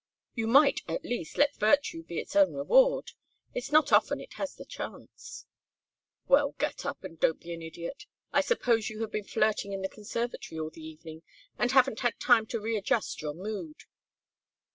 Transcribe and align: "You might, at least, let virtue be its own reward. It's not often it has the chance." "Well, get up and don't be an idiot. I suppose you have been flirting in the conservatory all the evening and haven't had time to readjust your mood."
"You 0.33 0.47
might, 0.47 0.81
at 0.87 1.03
least, 1.03 1.37
let 1.37 1.53
virtue 1.57 2.01
be 2.01 2.17
its 2.17 2.35
own 2.35 2.53
reward. 2.53 3.11
It's 3.53 3.71
not 3.71 3.91
often 3.93 4.19
it 4.19 4.33
has 4.33 4.55
the 4.55 4.65
chance." 4.65 5.45
"Well, 6.27 6.55
get 6.57 6.87
up 6.87 7.03
and 7.03 7.19
don't 7.19 7.39
be 7.39 7.53
an 7.53 7.61
idiot. 7.61 8.05
I 8.33 8.41
suppose 8.41 8.89
you 8.89 9.01
have 9.01 9.11
been 9.11 9.25
flirting 9.25 9.73
in 9.73 9.83
the 9.83 9.87
conservatory 9.89 10.57
all 10.57 10.71
the 10.71 10.81
evening 10.83 11.21
and 11.59 11.69
haven't 11.71 11.99
had 11.99 12.19
time 12.19 12.47
to 12.47 12.59
readjust 12.59 13.21
your 13.21 13.35
mood." 13.35 13.83